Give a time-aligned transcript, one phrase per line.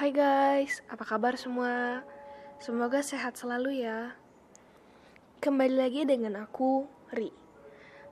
[0.00, 2.00] Hai guys, apa kabar semua?
[2.56, 4.16] Semoga sehat selalu ya.
[5.44, 7.28] Kembali lagi dengan aku, Ri.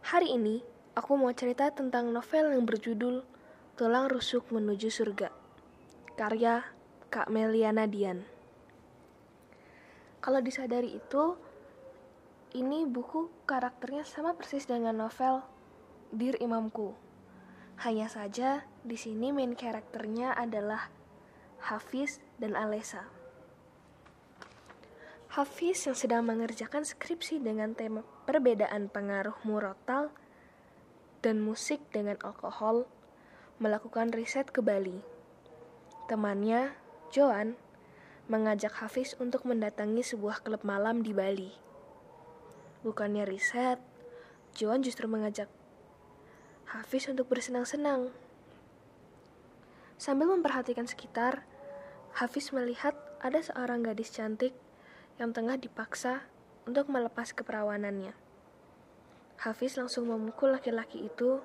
[0.05, 0.61] Hari ini,
[0.93, 3.25] aku mau cerita tentang novel yang berjudul
[3.81, 5.33] Tulang Rusuk Menuju Surga.
[6.13, 6.61] Karya
[7.09, 8.21] Kak Meliana Dian.
[10.21, 11.41] Kalau disadari itu,
[12.53, 15.41] ini buku karakternya sama persis dengan novel
[16.13, 16.93] Dir Imamku.
[17.81, 20.93] Hanya saja di sini main karakternya adalah
[21.59, 23.11] Hafiz dan Alesa.
[25.35, 30.15] Hafiz yang sedang mengerjakan skripsi dengan tema perbedaan pengaruh murotal
[31.21, 32.87] dan musik dengan alkohol
[33.59, 35.03] melakukan riset ke Bali.
[36.07, 36.73] Temannya,
[37.11, 37.59] Joan,
[38.31, 41.51] mengajak Hafiz untuk mendatangi sebuah klub malam di Bali.
[42.87, 43.83] Bukannya riset,
[44.55, 45.51] Joan justru mengajak
[46.71, 48.15] Hafiz untuk bersenang-senang.
[49.99, 51.43] Sambil memperhatikan sekitar,
[52.15, 54.55] Hafiz melihat ada seorang gadis cantik
[55.19, 56.23] yang tengah dipaksa
[56.71, 58.15] untuk melepas keperawanannya.
[59.43, 61.43] Hafiz langsung memukul laki-laki itu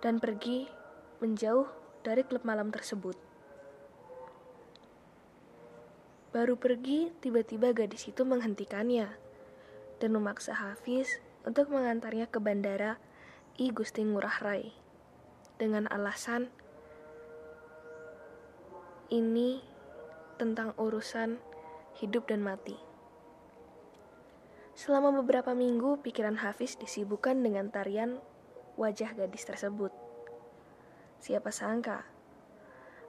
[0.00, 0.72] dan pergi
[1.20, 1.68] menjauh
[2.00, 3.16] dari klub malam tersebut.
[6.32, 9.12] Baru pergi, tiba-tiba gadis itu menghentikannya
[10.00, 12.96] dan memaksa Hafiz untuk mengantarnya ke bandara
[13.60, 14.72] I Gusti Ngurah Rai
[15.60, 16.48] dengan alasan
[19.10, 19.60] ini
[20.38, 21.36] tentang urusan
[22.00, 22.78] hidup dan mati.
[24.72, 28.16] Selama beberapa minggu, pikiran Hafiz disibukkan dengan tarian
[28.80, 29.92] wajah gadis tersebut.
[31.20, 32.08] Siapa sangka,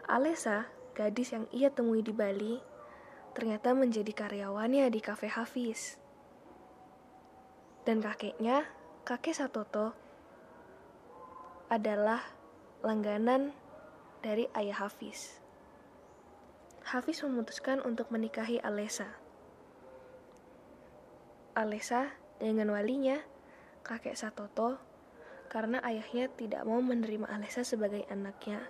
[0.04, 2.60] Alesa, gadis yang ia temui di Bali,
[3.32, 5.96] ternyata menjadi karyawannya di kafe Hafiz.
[7.88, 8.68] Dan kakeknya,
[9.08, 9.96] kakek Satoto,
[11.72, 12.20] adalah
[12.84, 13.56] langganan
[14.20, 15.41] dari ayah Hafiz.
[16.92, 19.08] Hafiz memutuskan untuk menikahi Alesa.
[21.56, 23.16] Alesa dengan walinya,
[23.80, 24.76] kakek Satoto,
[25.48, 28.68] karena ayahnya tidak mau menerima Alesa sebagai anaknya,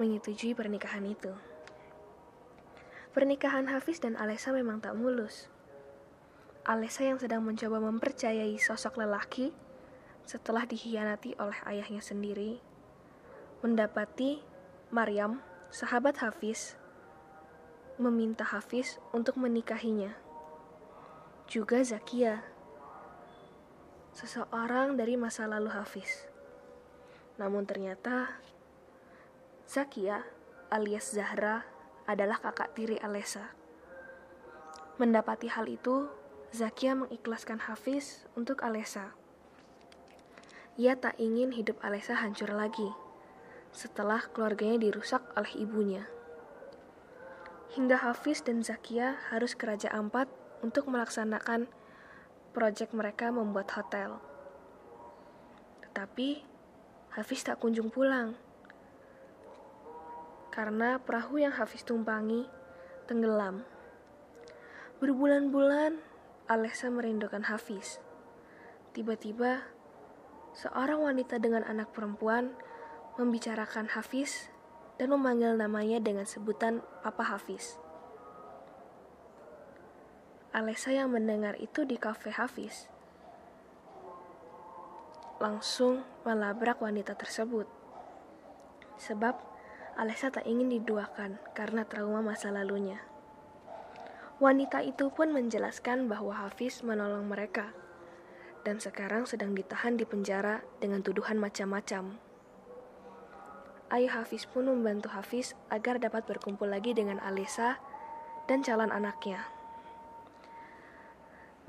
[0.00, 1.36] menyetujui pernikahan itu.
[3.12, 5.52] Pernikahan Hafiz dan Alesa memang tak mulus.
[6.64, 9.52] Alesa yang sedang mencoba mempercayai sosok lelaki
[10.24, 12.56] setelah dikhianati oleh ayahnya sendiri,
[13.60, 14.40] mendapati
[14.88, 15.44] Maryam,
[15.74, 16.78] sahabat Hafiz,
[17.98, 20.14] meminta Hafiz untuk menikahinya.
[21.50, 22.46] Juga Zakia,
[24.14, 26.30] seseorang dari masa lalu Hafiz.
[27.42, 28.38] Namun ternyata
[29.66, 30.22] Zakia
[30.70, 31.66] alias Zahra
[32.06, 33.50] adalah kakak tiri Alesa.
[35.02, 36.06] Mendapati hal itu,
[36.54, 39.10] Zakia mengikhlaskan Hafiz untuk Alesa.
[40.78, 42.94] Ia tak ingin hidup Alesa hancur lagi
[43.74, 46.06] setelah keluarganya dirusak oleh ibunya.
[47.74, 50.30] Hingga Hafiz dan Zakia harus ke Raja Ampat
[50.62, 51.66] untuk melaksanakan
[52.54, 54.22] proyek mereka membuat hotel.
[55.82, 56.46] Tetapi
[57.18, 58.38] Hafiz tak kunjung pulang
[60.54, 62.46] karena perahu yang Hafiz tumpangi
[63.10, 63.66] tenggelam.
[65.02, 65.98] Berbulan-bulan
[66.46, 67.98] Alesa merindukan Hafiz.
[68.94, 69.66] Tiba-tiba
[70.54, 72.54] seorang wanita dengan anak perempuan
[73.14, 74.50] membicarakan Hafiz
[74.98, 77.78] dan memanggil namanya dengan sebutan Papa Hafiz.
[80.54, 82.90] Alesa yang mendengar itu di kafe Hafiz
[85.42, 87.66] langsung melabrak wanita tersebut.
[89.02, 89.34] Sebab
[89.94, 92.98] Alesa tak ingin diduakan karena trauma masa lalunya.
[94.42, 97.70] Wanita itu pun menjelaskan bahwa Hafiz menolong mereka
[98.66, 102.33] dan sekarang sedang ditahan di penjara dengan tuduhan macam-macam.
[103.94, 107.78] Ayah Hafiz pun membantu Hafiz agar dapat berkumpul lagi dengan Alisa
[108.50, 109.46] dan calon anaknya.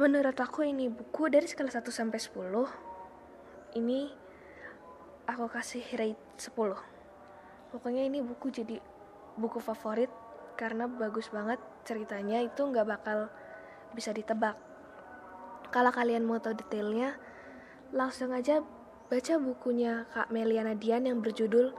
[0.01, 3.77] Menurut aku ini buku dari skala 1 sampai 10.
[3.77, 3.99] Ini
[5.29, 6.49] aku kasih rate 10.
[7.69, 8.81] Pokoknya ini buku jadi
[9.37, 10.09] buku favorit
[10.57, 13.29] karena bagus banget ceritanya itu nggak bakal
[13.93, 14.57] bisa ditebak
[15.75, 17.19] kalau kalian mau tahu detailnya,
[17.91, 18.63] langsung aja
[19.11, 21.75] baca bukunya Kak Meliana Dian yang berjudul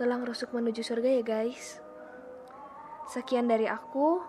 [0.00, 1.76] Tulang Rusuk Menuju Surga ya guys.
[3.04, 4.24] Sekian dari aku.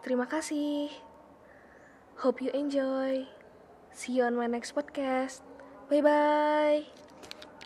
[0.00, 0.88] Terima kasih.
[2.24, 3.28] Hope you enjoy.
[3.92, 5.44] See you on my next podcast.
[5.92, 7.07] Bye bye.